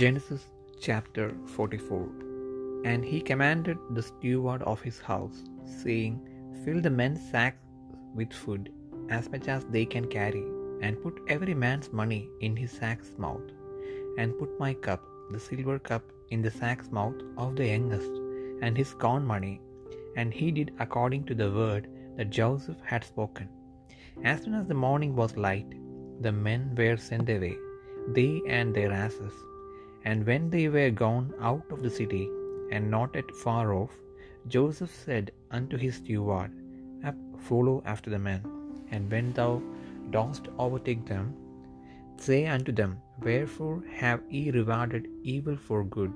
Genesis 0.00 0.44
chapter 0.84 1.24
44 1.54 2.82
And 2.90 3.04
he 3.10 3.18
commanded 3.30 3.78
the 3.96 4.02
steward 4.02 4.62
of 4.70 4.80
his 4.86 4.98
house, 5.08 5.38
saying, 5.82 6.14
Fill 6.62 6.80
the 6.86 6.94
men's 7.00 7.22
sacks 7.30 7.62
with 8.18 8.32
food, 8.32 8.64
as 9.16 9.30
much 9.34 9.46
as 9.56 9.62
they 9.74 9.84
can 9.94 10.06
carry, 10.16 10.42
and 10.84 11.02
put 11.04 11.20
every 11.34 11.54
man's 11.64 11.92
money 12.00 12.22
in 12.40 12.56
his 12.62 12.72
sack's 12.80 13.12
mouth, 13.26 13.48
and 14.18 14.38
put 14.40 14.58
my 14.64 14.72
cup, 14.88 15.04
the 15.30 15.42
silver 15.48 15.78
cup, 15.90 16.04
in 16.34 16.42
the 16.42 16.56
sack's 16.60 16.90
mouth 16.98 17.20
of 17.44 17.54
the 17.60 17.68
youngest, 17.74 18.12
and 18.64 18.76
his 18.82 18.94
corn 19.04 19.24
money. 19.34 19.56
And 20.16 20.32
he 20.40 20.50
did 20.58 20.74
according 20.86 21.24
to 21.26 21.36
the 21.42 21.52
word 21.60 21.88
that 22.16 22.36
Joseph 22.40 22.82
had 22.92 23.10
spoken. 23.12 23.48
As 24.32 24.42
soon 24.42 24.54
as 24.62 24.66
the 24.68 24.82
morning 24.88 25.14
was 25.22 25.42
light, 25.48 25.72
the 26.26 26.36
men 26.48 26.62
were 26.80 26.96
sent 27.08 27.28
away, 27.38 27.56
they 28.18 28.32
and 28.58 28.70
their 28.74 28.94
asses. 29.06 29.34
And 30.04 30.26
when 30.26 30.50
they 30.50 30.68
were 30.68 30.90
gone 30.90 31.32
out 31.40 31.66
of 31.70 31.82
the 31.82 31.90
city, 31.90 32.28
and 32.70 32.90
not 32.90 33.14
yet 33.14 33.30
far 33.44 33.72
off, 33.72 33.94
Joseph 34.48 34.94
said 34.94 35.32
unto 35.50 35.76
his 35.76 35.96
steward, 35.96 36.52
follow 37.48 37.82
after 37.84 38.10
the 38.10 38.18
men, 38.18 38.42
and 38.90 39.10
when 39.10 39.32
thou 39.32 39.62
dost 40.10 40.48
overtake 40.58 41.06
them, 41.06 41.34
say 42.16 42.46
unto 42.46 42.72
them, 42.72 42.92
Wherefore 43.22 43.82
have 44.00 44.20
ye 44.30 44.50
rewarded 44.50 45.06
evil 45.22 45.56
for 45.56 45.84
good? 45.84 46.12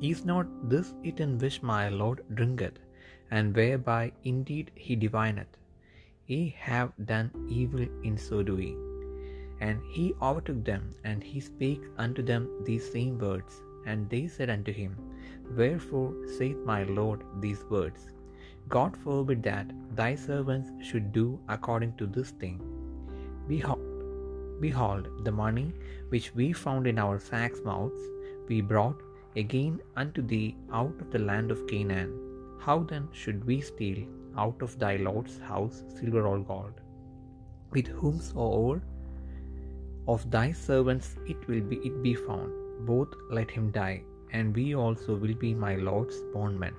Is 0.00 0.24
not 0.24 0.46
this 0.70 0.94
it 1.02 1.20
in 1.20 1.38
which 1.38 1.62
my 1.62 1.88
Lord 1.88 2.22
drinketh, 2.34 2.78
and 3.30 3.54
whereby 3.54 4.12
indeed 4.24 4.70
he 4.74 4.96
divineth? 4.96 5.54
Ye 6.26 6.54
have 6.58 6.92
done 7.12 7.30
evil 7.48 7.86
in 8.02 8.16
so 8.18 8.42
doing. 8.42 8.76
And 9.60 9.80
he 9.90 10.14
overtook 10.20 10.64
them, 10.64 10.90
and 11.04 11.22
he 11.22 11.40
spake 11.40 11.84
unto 11.98 12.22
them 12.22 12.48
these 12.64 12.90
same 12.90 13.18
words. 13.18 13.62
And 13.86 14.10
they 14.10 14.26
said 14.26 14.50
unto 14.50 14.72
him, 14.72 14.96
Wherefore 15.56 16.12
saith 16.36 16.58
my 16.64 16.82
Lord 16.84 17.22
these 17.40 17.64
words? 17.64 18.10
God 18.68 18.96
forbid 18.96 19.42
that 19.44 19.70
thy 19.94 20.14
servants 20.14 20.70
should 20.86 21.12
do 21.12 21.38
according 21.48 21.96
to 21.98 22.06
this 22.06 22.30
thing. 22.30 22.58
Behold, 23.48 24.60
behold, 24.60 25.08
the 25.24 25.30
money 25.30 25.72
which 26.08 26.34
we 26.34 26.52
found 26.52 26.86
in 26.86 26.98
our 26.98 27.18
sacks' 27.18 27.62
mouths 27.64 28.00
we 28.48 28.60
brought 28.60 29.00
again 29.36 29.80
unto 29.96 30.22
thee 30.22 30.56
out 30.72 30.96
of 31.00 31.10
the 31.12 31.18
land 31.18 31.50
of 31.50 31.66
Canaan. 31.68 32.12
How 32.58 32.78
then 32.80 33.08
should 33.12 33.44
we 33.44 33.60
steal 33.60 34.00
out 34.36 34.60
of 34.62 34.78
thy 34.78 34.96
Lord's 34.96 35.38
house 35.38 35.84
silver 35.96 36.26
or 36.26 36.38
gold? 36.40 36.80
With 37.70 37.86
whomsoever 37.86 38.82
of 40.12 40.30
thy 40.30 40.48
servants 40.52 41.08
it 41.26 41.48
will 41.48 41.64
be 41.70 41.76
it 41.88 41.96
be 42.02 42.14
found, 42.14 42.52
both 42.90 43.14
let 43.38 43.50
him 43.50 43.70
die, 43.70 44.02
and 44.32 44.54
we 44.54 44.66
also 44.74 45.16
will 45.16 45.34
be 45.46 45.52
my 45.54 45.74
Lord's 45.88 46.18
bondmen. 46.34 46.74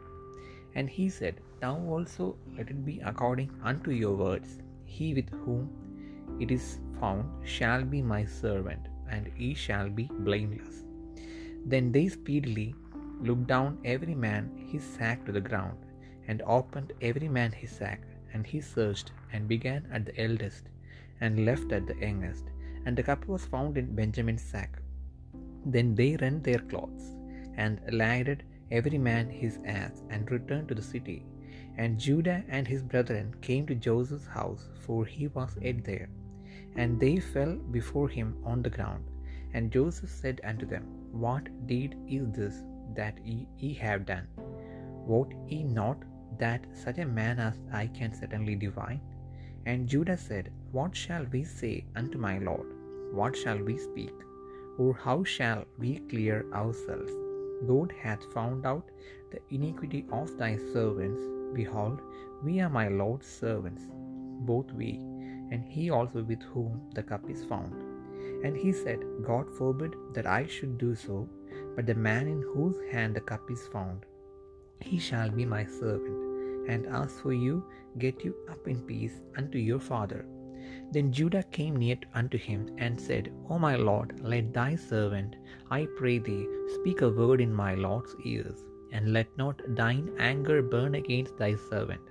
And 0.76 0.90
he 0.90 1.10
said, 1.10 1.36
Now 1.62 1.76
also 1.96 2.26
let 2.56 2.70
it 2.70 2.86
be 2.86 3.00
according 3.12 3.52
unto 3.64 3.92
your 3.92 4.16
words. 4.16 4.50
He 4.86 5.14
with 5.14 5.30
whom 5.44 5.64
it 6.40 6.52
is 6.58 6.80
found 7.00 7.26
shall 7.56 7.84
be 7.84 8.02
my 8.02 8.24
servant, 8.26 8.86
and 9.10 9.32
he 9.36 9.54
shall 9.54 9.90
be 9.90 10.06
blameless. 10.28 10.84
Then 11.66 11.92
they 11.92 12.08
speedily 12.08 12.70
looked 13.28 13.48
down 13.48 13.78
every 13.94 14.16
man 14.28 14.44
his 14.72 14.84
sack 14.98 15.26
to 15.26 15.34
the 15.38 15.48
ground, 15.50 15.78
and 16.28 16.42
opened 16.58 16.94
every 17.10 17.30
man 17.38 17.52
his 17.52 17.72
sack, 17.72 18.02
and 18.34 18.46
he 18.52 18.62
searched, 18.62 19.12
and 19.34 19.54
began 19.56 19.84
at 19.92 20.06
the 20.08 20.16
eldest, 20.28 20.66
and 21.22 21.46
left 21.50 21.72
at 21.78 21.88
the 21.90 21.98
youngest, 22.06 22.46
and 22.88 22.98
the 22.98 23.08
cup 23.08 23.24
was 23.32 23.46
found 23.54 23.78
in 23.82 23.96
Benjamin's 24.00 24.46
sack. 24.52 24.74
Then 25.76 25.88
they 26.00 26.12
rent 26.22 26.42
their 26.48 26.64
clothes, 26.72 27.08
and 27.64 27.82
laded 28.02 28.44
every 28.78 29.00
man 29.08 29.26
his 29.42 29.56
ass, 29.80 29.96
and 30.14 30.32
returned 30.36 30.70
to 30.70 30.78
the 30.80 30.90
city. 30.92 31.18
And 31.82 32.00
Judah 32.06 32.38
and 32.56 32.66
his 32.74 32.84
brethren 32.92 33.28
came 33.48 33.66
to 33.68 33.84
Joseph's 33.88 34.30
house, 34.38 34.64
for 34.86 35.00
he 35.16 35.28
was 35.38 35.52
yet 35.66 35.82
there. 35.90 36.08
And 36.82 37.00
they 37.04 37.16
fell 37.34 37.54
before 37.78 38.08
him 38.18 38.30
on 38.52 38.62
the 38.64 38.76
ground. 38.78 39.04
And 39.54 39.76
Joseph 39.78 40.14
said 40.22 40.40
unto 40.52 40.66
them, 40.76 40.86
What 41.26 41.52
deed 41.72 41.92
is 42.20 42.26
this 42.40 42.58
that 43.00 43.20
ye, 43.32 43.38
ye 43.64 43.74
have 43.86 44.08
done? 44.14 44.28
Wot 45.12 45.34
ye 45.52 45.60
not 45.82 46.00
that 46.44 46.64
such 46.86 47.00
a 47.00 47.12
man 47.20 47.38
as 47.50 47.60
I 47.82 47.88
can 48.00 48.14
certainly 48.22 48.56
divine? 48.56 49.02
And 49.66 49.92
Judah 49.94 50.20
said, 50.30 50.52
What 50.72 50.96
shall 51.04 51.26
we 51.36 51.44
say 51.60 51.76
unto 52.02 52.18
my 52.30 52.36
Lord? 52.50 52.77
What 53.12 53.36
shall 53.36 53.58
we 53.58 53.78
speak? 53.78 54.14
Or 54.78 54.94
how 54.94 55.24
shall 55.24 55.66
we 55.80 56.00
clear 56.10 56.46
ourselves? 56.54 57.12
God 57.68 57.94
hath 58.02 58.32
found 58.34 58.66
out 58.66 58.90
the 59.32 59.40
iniquity 59.50 60.06
of 60.12 60.38
thy 60.38 60.58
servants. 60.74 61.22
Behold, 61.54 62.02
we 62.44 62.60
are 62.60 62.70
my 62.70 62.88
Lord's 62.90 63.26
servants, 63.26 63.84
both 64.46 64.72
we, 64.74 65.00
and 65.52 65.64
he 65.66 65.90
also 65.90 66.22
with 66.24 66.44
whom 66.44 66.82
the 66.94 67.02
cup 67.02 67.30
is 67.30 67.46
found. 67.46 67.74
And 68.46 68.56
he 68.56 68.72
said, 68.72 69.00
God 69.26 69.50
forbid 69.58 69.96
that 70.14 70.28
I 70.28 70.46
should 70.46 70.78
do 70.78 70.94
so, 70.94 71.28
but 71.76 71.88
the 71.88 71.96
man 71.96 72.28
in 72.28 72.42
whose 72.54 72.78
hand 72.92 73.16
the 73.16 73.22
cup 73.22 73.50
is 73.50 73.68
found, 73.74 74.06
he 74.80 75.00
shall 75.00 75.30
be 75.30 75.46
my 75.46 75.66
servant. 75.66 76.70
And 76.70 76.86
as 76.88 77.20
for 77.22 77.34
you, 77.34 77.64
get 77.98 78.24
you 78.24 78.36
up 78.52 78.68
in 78.68 78.82
peace 78.82 79.22
unto 79.38 79.58
your 79.58 79.80
father. 79.80 80.26
Then 80.92 81.12
Judah 81.12 81.44
came 81.44 81.76
near 81.76 81.98
unto 82.14 82.38
him 82.38 82.70
and 82.78 83.00
said, 83.00 83.32
O 83.50 83.60
my 83.60 83.76
lord, 83.76 84.20
let 84.22 84.54
thy 84.54 84.76
servant, 84.76 85.36
I 85.70 85.88
pray 85.98 86.18
thee, 86.20 86.48
speak 86.76 87.02
a 87.02 87.10
word 87.10 87.42
in 87.42 87.54
my 87.54 87.74
lord's 87.76 88.16
ears, 88.24 88.64
and 88.92 89.14
let 89.14 89.28
not 89.38 89.62
thine 89.76 90.10
anger 90.18 90.62
burn 90.62 90.96
against 90.96 91.38
thy 91.38 91.56
servant, 91.70 92.02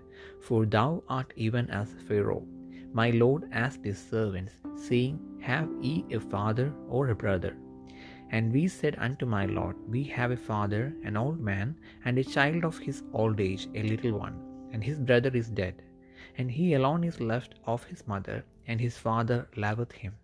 for 0.41 0.67
thou 0.67 1.03
art 1.09 1.33
even 1.37 1.71
as 1.71 1.95
Pharaoh. 2.07 2.47
My 2.93 3.11
lord 3.11 3.49
asked 3.53 3.85
his 3.85 3.99
servants, 3.99 4.53
saying, 4.77 5.19
Have 5.41 5.71
ye 5.81 6.05
a 6.13 6.21
father 6.21 6.73
or 6.89 7.09
a 7.09 7.15
brother? 7.15 7.57
And 8.31 8.53
we 8.53 8.67
said 8.69 8.97
unto 8.99 9.27
my 9.27 9.47
lord, 9.47 9.77
We 9.89 10.03
have 10.05 10.33
a 10.33 10.37
father, 10.37 10.95
an 11.05 11.17
old 11.17 11.41
man, 11.41 11.77
and 12.05 12.19
a 12.19 12.25
child 12.25 12.65
of 12.65 12.79
his 12.79 13.03
old 13.13 13.41
age, 13.41 13.69
a 13.75 13.83
little 13.83 14.19
one, 14.19 14.37
and 14.73 14.83
his 14.83 14.99
brother 14.99 15.31
is 15.35 15.49
dead, 15.49 15.83
and 16.39 16.51
he 16.51 16.75
alone 16.75 17.05
is 17.05 17.21
left 17.21 17.55
of 17.73 17.85
his 17.85 18.07
mother, 18.07 18.45
and 18.69 18.81
his 18.81 18.97
father 19.07 19.39
loveth 19.57 19.93
him. 19.93 20.15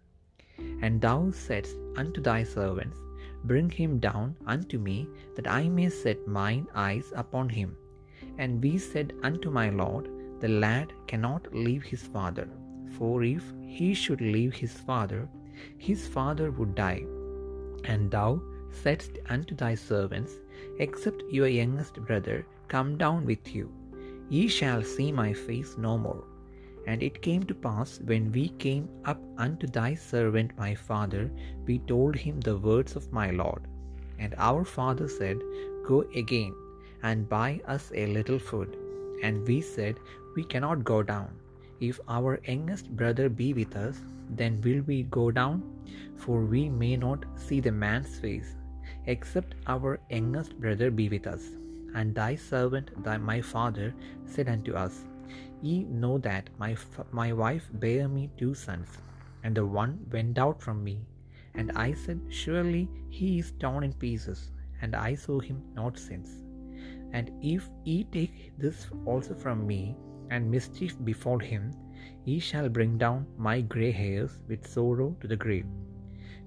And 0.84 1.00
thou 1.00 1.30
saidst 1.30 1.76
unto 1.96 2.20
thy 2.20 2.42
servants, 2.42 2.98
Bring 3.44 3.70
him 3.70 3.98
down 3.98 4.36
unto 4.46 4.78
me, 4.78 4.98
that 5.36 5.48
I 5.60 5.68
may 5.68 5.88
set 5.88 6.28
mine 6.40 6.66
eyes 6.74 7.12
upon 7.22 7.48
him. 7.48 7.76
And 8.38 8.62
we 8.62 8.78
said 8.78 9.14
unto 9.22 9.50
my 9.50 9.68
lord, 9.70 10.08
The 10.40 10.52
lad 10.64 10.92
cannot 11.10 11.52
leave 11.66 11.82
his 11.82 12.02
father, 12.02 12.48
for 12.96 13.14
if 13.24 13.44
he 13.78 13.94
should 13.94 14.20
leave 14.20 14.54
his 14.54 14.74
father, 14.88 15.28
his 15.88 16.06
father 16.16 16.50
would 16.50 16.74
die. 16.74 17.04
And 17.92 18.10
thou 18.10 18.30
saidst 18.82 19.18
unto 19.28 19.54
thy 19.54 19.74
servants, 19.74 20.34
Except 20.78 21.22
your 21.38 21.48
youngest 21.48 21.94
brother 22.08 22.46
come 22.68 22.96
down 22.96 23.26
with 23.30 23.54
you, 23.56 23.66
ye 24.34 24.42
shall 24.56 24.82
see 24.90 25.08
my 25.22 25.30
face 25.46 25.72
no 25.86 25.94
more. 26.04 26.24
And 26.90 27.02
it 27.06 27.22
came 27.26 27.42
to 27.48 27.54
pass, 27.66 27.90
when 28.10 28.24
we 28.36 28.44
came 28.64 28.88
up 29.04 29.20
unto 29.44 29.66
thy 29.76 29.90
servant 29.94 30.56
my 30.62 30.74
father, 30.74 31.24
we 31.66 31.76
told 31.90 32.16
him 32.16 32.38
the 32.40 32.56
words 32.68 32.96
of 33.00 33.12
my 33.18 33.28
lord. 33.42 33.62
And 34.18 34.34
our 34.48 34.64
father 34.64 35.08
said, 35.18 35.38
Go 35.88 35.98
again, 36.22 36.54
and 37.02 37.28
buy 37.28 37.50
us 37.74 37.92
a 37.94 38.06
little 38.16 38.40
food. 38.48 38.76
And 39.22 39.46
we 39.46 39.60
said, 39.60 39.96
We 40.34 40.44
cannot 40.44 40.84
go 40.92 40.98
down. 41.14 41.30
If 41.88 42.00
our 42.08 42.32
youngest 42.48 42.90
brother 43.00 43.28
be 43.28 43.52
with 43.60 43.76
us, 43.76 43.98
then 44.40 44.60
will 44.66 44.82
we 44.90 44.98
go 45.20 45.30
down? 45.30 45.62
For 46.16 46.38
we 46.54 46.68
may 46.82 46.96
not 46.96 47.24
see 47.46 47.60
the 47.60 47.76
man's 47.86 48.18
face, 48.24 48.54
except 49.06 49.56
our 49.66 50.00
youngest 50.10 50.58
brother 50.64 50.90
be 50.90 51.08
with 51.16 51.26
us. 51.26 51.44
And 51.94 52.14
thy 52.14 52.34
servant, 52.34 52.90
thy 53.04 53.18
my 53.18 53.40
father, 53.40 53.94
said 54.24 54.48
unto 54.48 54.74
us, 54.74 55.04
Ye 55.60 55.84
know 55.84 56.18
that 56.18 56.50
my, 56.58 56.76
my 57.12 57.32
wife 57.32 57.68
bare 57.74 58.08
me 58.08 58.30
two 58.36 58.54
sons, 58.54 58.88
and 59.44 59.54
the 59.54 59.66
one 59.66 60.06
went 60.10 60.38
out 60.38 60.60
from 60.60 60.82
me. 60.82 61.06
And 61.54 61.72
I 61.72 61.92
said, 61.92 62.20
Surely 62.28 62.88
he 63.10 63.38
is 63.38 63.52
torn 63.60 63.84
in 63.84 63.92
pieces, 63.92 64.50
and 64.80 64.96
I 64.96 65.14
saw 65.14 65.38
him 65.38 65.62
not 65.74 65.98
since. 65.98 66.42
And 67.12 67.30
if 67.42 67.68
ye 67.84 68.04
take 68.04 68.52
this 68.58 68.88
also 69.04 69.34
from 69.34 69.66
me, 69.66 69.94
and 70.30 70.50
mischief 70.50 70.96
befall 71.04 71.38
him, 71.38 71.70
ye 72.24 72.38
shall 72.38 72.68
bring 72.68 72.96
down 72.96 73.26
my 73.36 73.60
grey 73.60 73.90
hairs 73.90 74.40
with 74.48 74.66
sorrow 74.66 75.14
to 75.20 75.28
the 75.28 75.36
grave. 75.36 75.66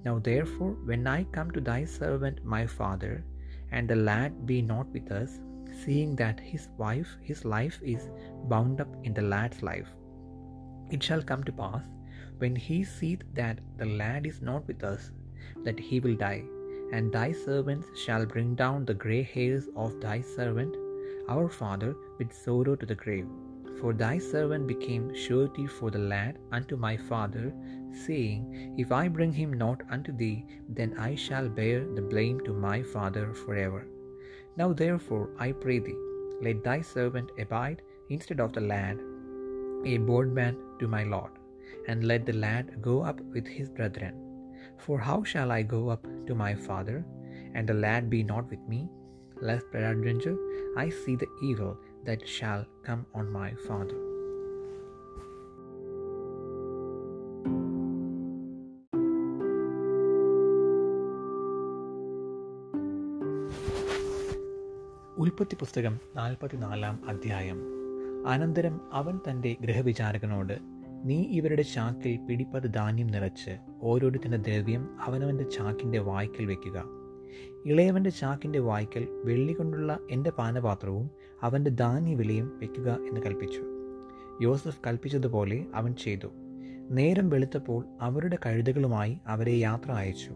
Now 0.03 0.19
therefore, 0.19 0.71
when 0.86 1.06
I 1.07 1.24
come 1.25 1.51
to 1.51 1.62
thy 1.62 1.86
servant 1.86 2.44
my 2.44 2.65
father, 2.65 3.24
and 3.75 3.89
the 3.89 4.01
lad 4.10 4.45
be 4.50 4.57
not 4.74 4.88
with 4.98 5.12
us, 5.22 5.31
seeing 5.83 6.16
that 6.22 6.39
his 6.51 6.69
wife, 6.83 7.12
his 7.30 7.44
life 7.54 7.77
is 7.95 8.10
bound 8.54 8.80
up 8.83 8.94
in 9.04 9.13
the 9.18 9.27
lad's 9.33 9.62
life. 9.69 9.89
It 10.95 11.04
shall 11.07 11.24
come 11.30 11.44
to 11.45 11.60
pass, 11.63 11.83
when 12.42 12.56
he 12.68 12.77
seeth 12.83 13.24
that 13.39 13.60
the 13.80 13.89
lad 14.01 14.25
is 14.31 14.42
not 14.50 14.68
with 14.69 14.83
us, 14.94 15.12
that 15.66 15.80
he 15.88 16.00
will 16.06 16.18
die, 16.27 16.44
and 16.94 17.12
thy 17.12 17.30
servants 17.31 17.88
shall 18.04 18.25
bring 18.33 18.56
down 18.63 18.86
the 18.86 19.00
grey 19.06 19.24
hairs 19.36 19.68
of 19.83 20.00
thy 20.06 20.18
servant, 20.22 20.74
our 21.36 21.50
father, 21.62 21.92
with 22.19 22.39
sorrow 22.45 22.75
to 22.77 22.88
the 22.92 23.01
grave. 23.04 23.27
For 23.80 23.92
thy 23.94 24.18
servant 24.18 24.68
became 24.74 25.13
surety 25.25 25.68
for 25.68 25.89
the 25.92 26.06
lad 26.13 26.38
unto 26.57 26.77
my 26.77 26.95
father, 27.12 27.48
saying, 27.95 28.75
If 28.77 28.92
I 28.92 29.07
bring 29.07 29.31
him 29.31 29.53
not 29.53 29.81
unto 29.89 30.12
thee, 30.12 30.45
then 30.69 30.97
I 30.97 31.15
shall 31.15 31.50
bear 31.50 31.86
the 31.95 32.01
blame 32.01 32.39
to 32.42 32.53
my 32.53 32.83
father 32.83 33.33
forever. 33.33 33.88
Now 34.57 34.74
therefore, 34.74 35.30
I 35.38 35.51
pray 35.51 35.80
thee, 35.80 35.97
let 36.42 36.63
thy 36.63 36.81
servant 36.81 37.31
abide 37.39 37.81
instead 38.09 38.39
of 38.39 38.53
the 38.53 38.62
lad, 38.62 39.00
a 39.86 39.97
bondman 39.97 40.57
to 40.80 40.88
my 40.88 41.03
lord, 41.03 41.31
and 41.88 42.03
let 42.03 42.25
the 42.25 42.33
lad 42.33 42.81
go 42.81 43.01
up 43.01 43.19
with 43.33 43.47
his 43.47 43.69
brethren. 43.69 44.15
For 44.77 45.00
how 45.00 45.24
shall 45.24 45.51
I 45.51 45.62
go 45.62 45.89
up 45.89 46.06
to 46.27 46.36
my 46.36 46.56
father, 46.56 47.06
and 47.53 47.68
the 47.68 47.74
lad 47.74 48.09
be 48.09 48.24
not 48.24 48.50
with 48.50 48.63
me? 48.68 48.89
Lest 49.41 49.71
peradventure 49.71 50.38
I 50.77 50.89
see 50.89 51.15
the 51.15 51.31
evil 51.44 51.77
that 52.06 52.27
shall 52.27 52.65
come 52.83 53.06
on 53.13 53.31
my 53.31 53.53
father. 53.68 54.14
ഉൽപ്പത്തി 65.36 65.56
പുസ്തകം 65.56 66.00
നാൽപ്പത്തിനാലാം 66.16 67.10
അധ്യായം. 67.10 67.62
അനന്തരം 68.28 68.82
അവൻ 68.94 69.20
തന്റെ 69.30 69.56
ഗൃഹവിചാരകനോട് 69.62 70.60
നീ 71.06 71.22
ഇവരുടെ 71.22 71.62
ചാക്കിൽ 71.62 72.20
പിടിപ്പത് 72.30 72.74
ധാന്യം 72.74 73.08
നിറച്ച് 73.08 73.58
ഓരോരുത്തന്റെ 73.82 74.38
ദ്രവ്യം 74.38 75.02
അവനവന്റെ 75.02 75.44
ചാക്കിന്റെ 75.44 76.00
വായ്ക്കൽ 76.00 76.46
വെക്കുക. 76.46 76.84
ഇളയവന്റെ 77.66 78.10
ചാക്കിന്റെ 78.10 78.60
വായ്ക്കൽ 78.60 79.08
വെള്ളി 79.26 79.54
കൊണ്ടുള്ള 79.54 80.00
എന്റെ 80.12 80.30
പാനപാത്രവും 80.30 81.10
അവന്റെ 81.42 81.72
ധാന്യവിലയും 81.72 82.60
വെക്കുക 82.60 82.92
എന്ന് 82.92 83.22
കൽപ്പിച്ചു. 83.22 83.62
യോസഫ് 84.42 84.80
കൽപ്പിച്ചതുപോലെ 84.88 85.66
അവൻ 85.76 85.96
ചെയ്തു. 85.96 86.28
നേരം 86.90 87.30
വെളുത്തപ്പോൾ 87.30 87.86
അവരുടെ 88.02 88.38
കഴുതകളുമായി 88.46 89.18
അവരെ 89.28 89.54
യാത്ര 89.54 89.92
അയച്ചു. 89.92 90.32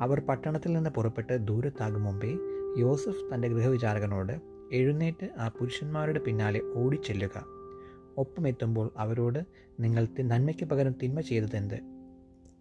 അവർ 0.00 0.20
പട്ടണത്തിൽ 0.20 0.72
നിന്ന് 0.72 0.90
പുറപ്പെട്ട് 0.90 1.46
ദൂരത്താകും 1.46 2.04
മുമ്പേ 2.04 2.36
യോസഫ് 2.78 3.34
തന്റെ 3.34 3.48
ഗൃഹവിചാരകനോട് 3.48 4.40
എഴുന്നേറ്റ് 4.72 5.28
ആ 5.38 5.48
പുരുഷന്മാരുടെ 5.48 6.18
പിന്നാലെ 6.18 6.60
ഓടിച്ചെല്ലുക. 6.74 7.44
ഒപ്പമെത്തുമ്പോൾ 8.18 8.90
അവരോട് 8.96 9.38
നിങ്ങൾ 9.80 10.08
നന്മയ്ക്ക് 10.20 10.64
പകരം 10.64 10.94
തിന്മ 11.02 11.20
ചെയ്തതെന്ത് 11.20 11.80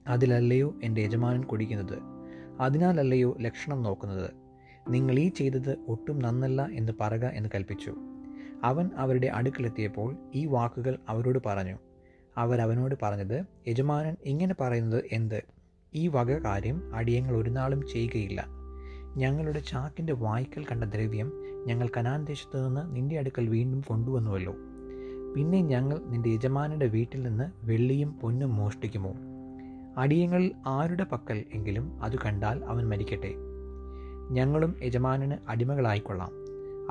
അതിലല്ലയോ 0.08 0.76
എന്റെ 0.84 1.02
യജമാനൻ 1.02 1.44
കുടിക്കുന്നത്? 1.44 2.00
അതിനാലല്ലയോ 2.60 3.38
ലക്ഷണം 3.42 3.84
നോക്കുന്നത്? 3.84 4.32
നിങ്ങൾ 4.90 5.20
ഈ 5.20 5.30
ചെയ്തത് 5.30 5.78
ഒട്ടും 5.88 6.20
നന്നല്ല 6.20 6.68
എന്ന് 6.72 6.94
പറക 7.00 7.26
എന്ന് 7.26 7.50
കൽപ്പിച്ചു. 7.56 7.96
അവൻ 8.64 8.90
അവരുടെ 8.96 9.28
അടുക്കളെത്തിയപ്പോൾ 9.28 10.16
ഈ 10.36 10.46
വാക്കുകൾ 10.46 10.98
അവരോട് 11.10 11.40
പറഞ്ഞു. 11.46 11.78
അവരവനോട് 12.38 12.96
പറഞ്ഞത് 13.02 13.46
യജമാനൻ 13.68 14.16
ഇങ്ങനെ 14.24 14.56
പറയുന്നത് 14.60 15.04
എന്ത്? 15.12 15.55
ഈ 15.96 16.08
വക 16.08 16.32
കാര്യം 16.32 16.96
അടിയങ്ങൾ 16.96 17.36
ഒരു 17.36 17.50
നാളും 17.50 17.88
ചെയ്യുകയില്ല. 17.88 18.46
ഞങ്ങളുടെ 19.18 19.60
ചാക്കിന്റെ 19.60 20.14
വായ്ക്കൽ 20.14 20.64
കണ്ട 20.64 20.84
ദ്രവ്യം 20.84 21.32
ഞങ്ങൾ 21.68 21.90
കനാൻ 21.98 22.26
ദേശത്തു 22.26 22.58
നിന്ന് 22.58 22.96
നിന്റെ 22.96 23.20
അടുക്കൽ 23.20 23.50
വീണ്ടും 23.50 23.82
കൊണ്ടുവന്നുവല്ലോ. 23.82 24.56
പിന്നെ 25.36 25.62
ഞങ്ങൾ 25.62 26.02
നിന്റെ 26.06 26.30
യജമാനന്റെ 26.30 26.86
വീട്ടിൽ 26.86 27.24
നിന്ന് 27.24 27.66
വെള്ളിയും 27.66 28.12
പൊന്നും 28.12 28.56
മോഷ്ടിക്കുമോ? 28.56 29.14
അടിയങ്ങളിൽ 29.98 30.52
ആരുടെ 30.68 31.04
പക്കൽ 31.04 31.44
എങ്കിലും 31.54 32.04
അത് 32.04 32.20
കണ്ടാൽ 32.26 32.66
അവൻ 32.66 32.90
മരിക്കട്ടെ. 32.90 33.36
ഞങ്ങളും 34.32 34.76
യജമാനന് 34.84 35.38
അടിമകളായിക്കൊള്ളാം. 35.50 36.32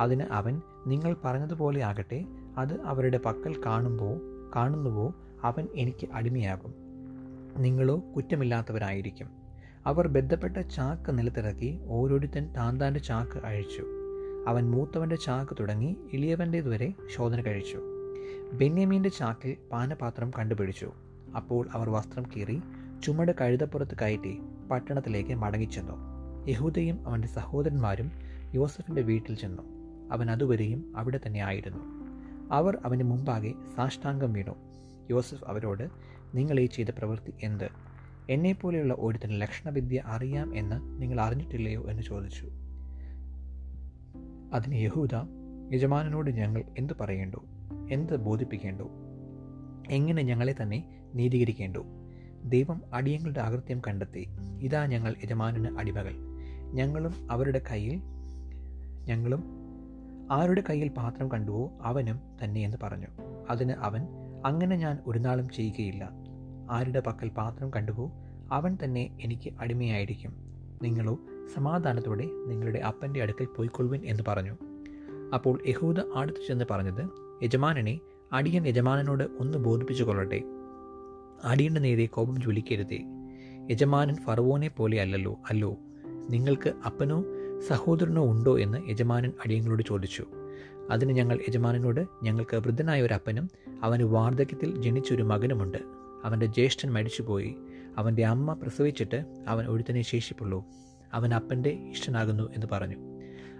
അതിന് 0.00 0.22
അവൻ 0.22 0.60
നിങ്ങൾ 0.86 1.16
പറഞ്ഞതുപോലെ 1.24 1.82
ആകട്ടെ 1.82 2.24
അത് 2.58 2.80
അവരുടെ 2.80 3.18
പക്കൽ 3.18 3.62
കാണുമ്പോൾ 3.66 4.20
കാണുന്നുവോ 4.56 5.14
അവൻ 5.42 5.68
എനിക്ക് 5.74 6.08
അടിമയാകും. 6.12 6.83
നിങ്ങളോ 7.58 8.04
കുറ്റമില്ലാത്തവരായിരിക്കും. 8.16 9.30
അവർ 9.86 10.08
ബന്ധപ്പെട്ട 10.08 10.56
ചാക്ക് 10.56 11.18
നിലത്തിറക്കി 11.18 11.80
ഓരോരുത്തൻ 11.86 12.52
താന്താന്റെ 12.52 13.00
ചാക്ക് 13.00 13.46
അഴിച്ചു. 13.46 13.84
അവൻ 14.48 14.70
മൂത്തവന്റെ 14.70 15.16
ചാക്ക് 15.16 15.56
തുടങ്ങി 15.60 15.96
ഇളിയവന്റേതുവരെ 16.12 16.92
ശോധന 17.16 17.40
കഴിച്ചു. 17.40 17.78
ബെന്യമീന്റെ 18.52 19.08
ചാക്കിൽ 19.08 19.56
പാനപാത്രം 19.72 20.30
കണ്ടുപിടിച്ചു. 20.38 20.92
അപ്പോൾ 21.36 21.68
അവർ 21.72 21.90
വസ്ത്രം 21.90 22.24
കീറി 22.36 22.62
ചുമട് 23.04 23.32
കഴുതപ്പുറത്ത് 23.40 23.96
കയറ്റി 24.02 24.40
പട്ടണത്തിലേക്ക് 24.70 25.34
മടങ്ങിച്ചെന്നു. 25.34 25.92
യഹൂദയും 26.48 27.08
അവന്റെ 27.08 27.28
സഹോദരന്മാരും 27.28 28.10
യോസഫിന്റെ 28.54 29.02
വീട്ടിൽ 29.02 29.34
ചെന്നു. 29.34 29.62
അവൻ 30.12 30.30
അതുവരെയും 30.30 30.92
അവിടെ 30.96 31.20
തന്നെ 31.26 31.40
ആയിരുന്നു 31.40 31.78
അവർ 32.52 32.78
അവന് 32.84 33.02
മുമ്പാകെ 33.02 33.54
സാഷ്ടാംഗം 33.76 34.32
വീണു. 34.32 34.73
യോസഫ് 35.10 35.44
അവരോട് 35.44 35.88
നിങ്ങൾ 36.34 36.60
ഈ 36.60 36.66
ചെയ്ത 36.66 36.88
പ്രവൃത്തി 36.88 37.34
എന്ത്? 37.42 37.68
എന്നെപ്പോലെയുള്ള 38.30 38.94
ഒരുത്തിന് 38.98 39.40
ലക്ഷണവിദ്യ 39.40 40.02
അറിയാം 40.06 40.56
എന്ന് 40.56 41.02
നിങ്ങൾ 41.02 41.20
അറിഞ്ഞിട്ടില്ലയോ? 41.20 41.84
എന്ന് 41.90 42.02
ചോദിച്ചു. 42.02 42.48
അതിന് 44.54 44.74
യഹൂദ 44.74 45.10
യജമാനോട് 45.72 46.30
ഞങ്ങൾ 46.30 46.64
എന്ത് 46.78 46.92
പറയേണ്ടു? 47.00 47.36
എന്ത് 47.90 48.16
ബോധിപ്പിക്കേണ്ടു? 48.16 48.88
എങ്ങനെ 49.90 50.22
ഞങ്ങളെ 50.22 50.54
തന്നെ 50.62 51.02
നീതീകരിക്കേണ്ടു? 51.14 51.84
ദൈവം 52.44 52.82
അടിയങ്ങളുടെ 52.94 53.40
അകൃത്യം 53.40 53.82
കണ്ടെത്തി. 53.88 54.28
ഇതാ 54.60 54.86
ഞങ്ങൾ 54.86 55.14
യജമാനന് 55.24 55.78
അടിമകൾ. 55.78 56.12
ഞങ്ങളും 56.72 57.28
അവരുടെ 57.30 57.62
കയ്യിൽ 57.70 58.00
ഞങ്ങളും 59.04 59.44
ആരുടെ 60.30 60.62
കയ്യിൽ 60.70 60.88
പാത്രം 60.88 61.30
കണ്ടുവോ 61.30 61.70
അവനും 61.82 62.20
തന്നെ 62.44 62.60
എന്ന് 62.60 62.76
പറഞ്ഞു. 62.82 63.06
അതിന് 63.50 63.72
അവൻ 63.72 64.02
അങ്ങനെ 64.44 64.76
ഞാൻ 64.76 64.98
ഒരു 65.06 65.18
നാളും 65.18 65.48
ചെയ്യുകയില്ല. 65.48 66.10
ആരുടെ 66.70 67.00
പക്കൽ 67.00 67.28
പാത്രം 67.28 67.70
കണ്ടുവോ 67.70 68.12
അവൻ 68.52 68.78
തന്നെ 68.84 69.18
എനിക്ക് 69.20 69.52
അടിമയായിരിക്കും. 69.60 70.32
നിങ്ങളോ 70.82 71.18
സമാധാനത്തോടെ 71.54 72.28
നിങ്ങളുടെ 72.46 72.78
അപ്പന്റെ 72.78 73.22
അടുക്കൽ 73.22 73.44
പോയിക്കൊള്ളുവിൻ 73.44 74.00
എന്ന് 74.04 74.22
പറഞ്ഞു. 74.28 74.56
അപ്പോൾ 75.34 75.58
യഹൂദ 75.68 76.00
അടുത്തു 76.14 76.38
ചെന്ന് 76.48 76.64
പറഞ്ഞത് 76.70 77.08
യജമാനനെ 77.44 78.00
അടിയൻ 78.32 78.66
യജമാനനോട് 78.66 79.24
ഒന്ന് 79.40 79.58
ബോധിപ്പിച്ചു 79.58 80.04
കൊള്ളട്ടെ 80.04 80.42
അടിയന്റെ 81.44 81.80
നേരെ 81.80 82.06
കോപം 82.06 82.40
ജ്വലിക്കരുതേ. 82.40 82.98
യജമാനൻ 83.70 84.14
ഫറവോനെ 84.14 84.68
പോലെ 84.68 85.00
അല്ലല്ലോ 85.00 85.38
അല്ലോ. 85.50 85.76
നിങ്ങൾക്ക് 86.30 86.72
അപ്പനോ 86.86 87.24
സഹോദരനോ 87.68 88.24
ഉണ്ടോ? 88.30 88.58
എന്ന് 88.58 88.90
യജമാനൻ 88.90 89.32
അടിയങ്ങളോട് 89.44 89.82
ചോദിച്ചു. 89.88 90.26
അതിന് 90.90 91.12
ഞങ്ങൾ 91.12 91.38
യജമാനനോട് 91.48 92.06
ഞങ്ങൾക്ക് 92.22 92.56
വൃദ്ധനായ 92.56 93.02
ഒരു 93.02 93.14
അപ്പനും 93.14 93.50
അവന് 93.82 94.02
വാർദ്ധക്യത്തിൽ 94.02 94.82
ജനിച്ചൊരു 94.82 95.22
മകനുമുണ്ട്. 95.22 95.78
അവന്റെ 96.24 96.46
ജ്യേഷ്ഠൻ 96.46 96.92
മരിച്ചുപോയി. 96.92 97.56
അവന്റെ 97.98 98.24
അമ്മ 98.24 98.52
പ്രസവിച്ചിട്ട് 98.52 99.44
അവൻ 99.48 99.66
ഒഴുത്തനെ 99.66 100.02
ശേഷിപ്പുള്ളൂ. 100.02 100.64
അവൻ 101.12 101.34
അപ്പന്റെ 101.34 101.70
ഇഷ്ടനാകുന്നു 101.70 102.52
എന്ന് 102.54 102.66
പറഞ്ഞു. 102.72 102.96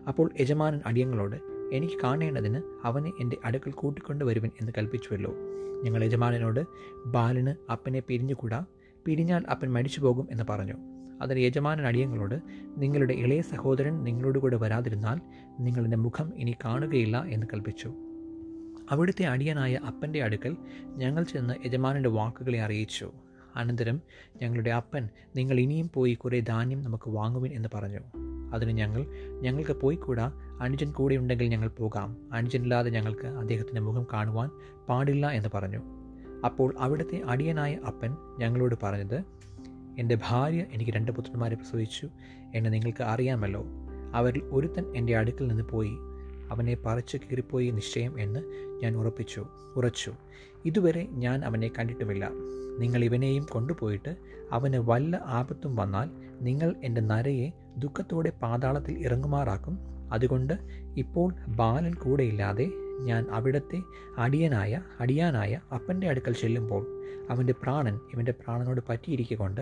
അപ്പോൾ 0.09 0.31
യജമാനൻ 0.41 0.81
അടിയങ്ങളോട് 0.87 1.37
എനിക്ക് 1.73 1.95
കാണേണ്ടതിന് 2.03 2.63
അവനെ 2.85 3.13
എന്റെ 3.21 3.37
അടുക്കൽ 3.45 3.71
കൂട്ടിക്കൊണ്ട് 3.71 4.25
വരുവൻ 4.25 4.51
എന്ന് 4.61 4.73
കൽപ്പിച്ചുവല്ലോ. 4.79 5.35
ഞങ്ങൾ 5.83 6.05
യജമാനനോട് 6.05 6.61
ബാലന് 7.07 7.73
അപ്പനെ 7.73 8.03
പിരിഞ്ഞുകൂടാ. 8.09 8.65
പിരിഞ്ഞാൽ 9.05 9.45
അപ്പൻ 9.51 9.73
മരിച്ചു 9.73 10.01
പോകും 10.01 10.29
എന്ന് 10.31 10.45
പറഞ്ഞു. 10.51 10.75
അതിന് 11.23 11.39
യജമാനൻ 11.41 11.87
അടിയങ്ങളോട് 11.87 12.35
നിങ്ങളുടെ 12.77 13.15
ഇളയ 13.15 13.41
സഹോദരൻ 13.41 14.05
നിങ്ങളോട് 14.05 14.39
കൂടെ 14.39 14.57
വരാതിരുന്നാൽ 14.57 15.21
നിങ്ങളുടെ 15.61 15.97
മുഖം 15.97 16.33
ഇനി 16.37 16.55
കാണുകയില്ല 16.65 17.25
എന്ന് 17.25 17.47
കൽപ്പിച്ചു 17.55 17.93
അവിടുത്തെ 18.91 19.25
അടിയനായ 19.25 19.75
അപ്പന്റെ 19.75 20.23
അടുക്കൽ 20.23 20.57
ഞങ്ങൾ 20.87 21.23
ചെന്ന് 21.23 21.55
യജമാനന്റെ 21.67 22.09
വാക്കുകളെ 22.09 22.61
അറിയിച്ചു. 22.61 23.11
അനന്തരം 23.57 24.01
ഞങ്ങളുടെ 24.43 24.71
അപ്പൻ 24.71 25.09
നിങ്ങൾ 25.37 25.61
ഇനിയും 25.61 25.91
പോയി 25.95 26.15
കുറേ 26.15 26.41
ധാന്യം 26.41 26.83
നമുക്ക് 26.83 27.11
വാങ്ങുവിൻ 27.11 27.53
എന്ന് 27.53 27.69
പറഞ്ഞു. 27.75 27.99
അതിന് 28.55 28.71
ഞങ്ങൾ 28.71 29.07
ഞങ്ങൾക്ക് 29.41 29.73
പോയിക്കൂടാ 29.73 30.33
അനുജൻ 30.61 30.93
കൂടെ 30.93 31.15
ഉണ്ടെങ്കിൽ 31.15 31.45
ഞങ്ങൾ 31.45 31.69
പോകാം. 31.69 32.17
അനുജനില്ലാതെ 32.33 32.91
ഞങ്ങൾക്ക് 32.91 33.27
അദ്ദേഹത്തിന്റെ 33.27 33.81
മുഖം 33.81 34.07
കാണുവാൻ 34.13 34.51
പാടില്ല 34.89 35.31
എന്ന് 35.31 35.49
പറഞ്ഞു. 35.55 35.79
അപ്പോൾ 36.47 36.75
അവിടുത്തെ 36.79 37.23
അടിയനായ 37.29 37.79
അപ്പൻ 37.87 38.17
ഞങ്ങളോട് 38.39 38.75
പറഞ്ഞത് 38.83 39.25
എന്റെ 39.99 40.19
ഭാര്യ 40.29 40.65
എനിക്ക് 40.73 40.93
രണ്ട് 40.93 41.13
പുത്രന്മാരെ 41.13 41.55
പ്രസവിച്ചു. 41.55 42.09
എന്ന് 42.55 42.73
നിങ്ങൾക്ക് 42.73 43.03
അറിയാമല്ലോ. 43.03 43.65
അവരിൽ 44.15 44.43
ഒരുത്തൻ 44.45 44.97
എന്റെ 44.97 45.17
അടുക്കൽ 45.17 45.47
നിന്ന് 45.47 45.63
പോയി. 45.63 45.97
അവനെ 46.51 46.75
പറിച്ചു 46.75 47.17
കീറിപ്പോയി 47.17 47.71
നിശ്ചയം 47.71 48.21
എന്ന് 48.21 48.41
ഞാൻ 48.83 48.97
ഉറപ്പിച്ചു 48.97 49.47
ഉറച്ചു. 49.77 50.13
ഇതുവരെ 50.65 51.07
ഞാൻ 51.11 51.45
അവനെ 51.45 51.71
കണ്ടിട്ടുമില്ല. 51.79 52.31
നിങ്ങൾ 52.79 53.05
ഇവനെയും 53.05 53.47
കൊണ്ടുപോയിട്ട് 53.51 54.17
അവന് 54.53 54.77
വല്ല 54.77 55.21
ആപത്തും 55.25 55.77
വന്നാൽ 55.77 56.11
നിങ്ങൾ 56.41 56.75
എന്റെ 56.85 57.01
നരയെ 57.01 57.51
ദുഃഖത്തോടെ 57.77 58.33
പാതാളത്തിൽ 58.43 58.99
ഇറങ്ങുമാറാക്കും. 58.99 59.79
അതുകൊണ്ട് 60.13 60.55
ഇപ്പോൾ 60.97 61.35
ബാലൻ 61.49 61.95
കൂടെയില്ലാതെ 61.95 62.71
ഞാൻ 63.01 63.27
അവിടത്തെ 63.31 63.83
അടിയനായ 64.19 64.83
അടിയാനായ 65.01 65.61
അപ്പന്റെ 65.75 66.09
അടുക്കൽ 66.09 66.33
ചെല്ലുമ്പോൾ 66.33 67.05
അവന്റെ 67.31 67.55
പ്രാണൻ 67.63 67.95
ഇവന്റെ 67.95 68.33
പ്രാണനോട് 68.33 68.81
പറ്റിയിരിക്കൊണ്ട് 68.89 69.61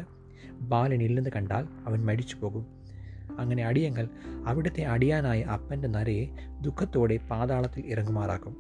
ബാലൻ 0.61 1.03
ഇല്ലെന്ന് 1.03 1.31
കണ്ടാൽ 1.37 1.67
അവൻ 1.87 2.05
മരിച്ചു 2.05 2.37
പോകും 2.37 2.67
അങ്ങനെ 3.39 3.65
അടിയങ്ങൾ 3.65 4.09
അവിടുത്തെ 4.47 4.83
അടിയാനായ 4.83 5.43
അപ്പന്റെ 5.43 5.89
നരയെ 5.89 6.27
ദുഃഖത്തോടെ 6.61 7.17
പാതാളത്തിൽ 7.17 7.87
ഇറങ്ങുമാറാക്കും. 7.87 8.57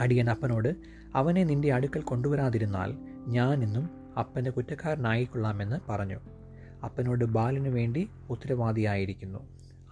അടിയൻ 0.00 0.30
അപ്പനോട് 0.30 0.74
അവനെ 1.14 1.44
നിന്റെ 1.44 1.72
അടുക്കൽ 1.72 2.00
കൊണ്ടുവരാതിരുന്നാൽ 2.00 2.94
ഞാനെന്നും 3.26 3.90
അപ്പന്റെ 4.18 4.50
കുറ്റക്കാരനായിക്കൊള്ളാമെന്ന് 4.50 5.92
പറഞ്ഞു. 5.92 6.18
അപ്പനോട് 6.84 7.24
ബാലിനു 7.24 7.68
വേണ്ടി 7.68 8.08
ഉത്തരവാദിയായിരിക്കുന്നു. 8.30 9.38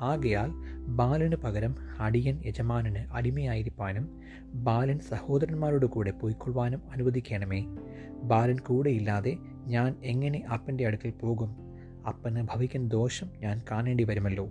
ആകയാൽ 0.01 0.51
ബാലന് 0.89 1.37
പകരം 1.37 1.75
അടിയൻ 2.01 2.43
യജമാനന് 2.47 3.13
അടിമയായിരിക്കാനും 3.13 4.21
ബാലൻ 4.55 4.99
സഹോദരന്മാരോട് 4.99 5.87
കൂടെ 5.87 6.11
പോയിക്കൊള്ളുവാനും 6.11 6.83
അനുവദിക്കണമേ. 6.93 7.65
ബാലൻ 8.23 8.59
കൂടെയില്ലാതെ 8.59 9.37
ഞാൻ 9.67 9.95
എങ്ങനെ 10.05 10.45
അപ്പന്റെ 10.53 10.87
അടുക്കൽ 10.87 11.11
പോകും? 11.11 11.57
അപ്പന് 12.09 12.43
ഭവിക്കുന്ന 12.43 12.89
ദോഷം 12.89 13.27
ഞാൻ 13.41 13.63
കാണേണ്ടി 13.71 14.05
വരുമല്ലോ 14.05 14.49